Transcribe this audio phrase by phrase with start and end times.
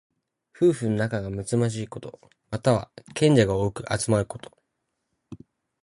[0.55, 2.19] 夫婦の仲がむつまじいこと。
[2.49, 4.57] または、賢者が多く集まること。